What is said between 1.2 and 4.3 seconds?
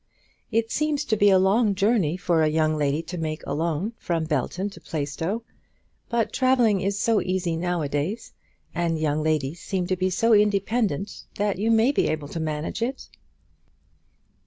a long journey for a young lady to make alone, from